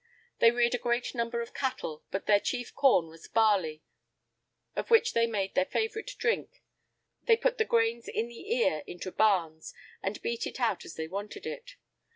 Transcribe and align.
They 0.39 0.49
reared 0.49 0.73
a 0.73 0.79
great 0.79 1.13
number 1.13 1.41
of 1.41 1.53
cattle; 1.53 2.01
but 2.09 2.25
their 2.25 2.39
chief 2.39 2.73
corn 2.73 3.05
was 3.07 3.27
barley, 3.27 3.83
of 4.75 4.89
which 4.89 5.13
they 5.13 5.27
made 5.27 5.53
their 5.53 5.65
favourite 5.65 6.15
drink. 6.17 6.63
They 7.27 7.37
put 7.37 7.59
the 7.59 7.65
grain 7.65 8.01
in 8.11 8.27
the 8.27 8.51
ear 8.51 8.81
into 8.87 9.11
barns, 9.11 9.75
and 10.01 10.19
beat 10.23 10.47
it 10.47 10.59
out 10.59 10.85
as 10.85 10.95
they 10.95 11.07
wanted 11.07 11.45
it. 11.45 11.75